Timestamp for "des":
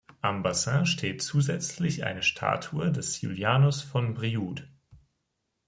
2.91-3.21